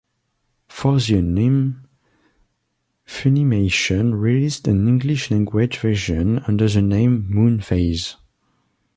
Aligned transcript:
For 0.67 0.99
the 0.99 1.19
anime, 1.19 1.87
Funimation 3.05 4.19
released 4.19 4.67
an 4.67 4.87
English-language 4.87 5.77
version 5.77 6.39
under 6.47 6.67
the 6.67 6.81
name 6.81 7.29
"Moon 7.29 7.61
Phase". 7.61 8.15